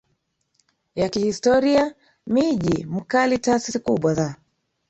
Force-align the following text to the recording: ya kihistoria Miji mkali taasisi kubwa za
ya 0.95 1.09
kihistoria 1.09 1.95
Miji 2.27 2.85
mkali 2.85 3.39
taasisi 3.39 3.79
kubwa 3.79 4.13
za 4.13 4.35